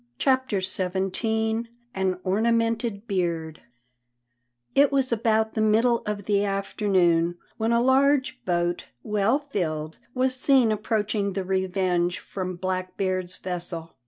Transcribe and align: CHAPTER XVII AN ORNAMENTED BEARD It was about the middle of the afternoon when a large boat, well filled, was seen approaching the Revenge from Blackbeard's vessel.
CHAPTER 0.17 0.61
XVII 0.61 1.67
AN 1.93 2.19
ORNAMENTED 2.25 3.05
BEARD 3.05 3.61
It 4.73 4.91
was 4.91 5.11
about 5.11 5.53
the 5.53 5.61
middle 5.61 5.99
of 6.07 6.23
the 6.23 6.43
afternoon 6.43 7.37
when 7.57 7.71
a 7.71 7.79
large 7.83 8.43
boat, 8.43 8.87
well 9.03 9.37
filled, 9.37 9.97
was 10.15 10.33
seen 10.35 10.71
approaching 10.71 11.33
the 11.33 11.43
Revenge 11.43 12.17
from 12.17 12.55
Blackbeard's 12.55 13.35
vessel. 13.35 13.93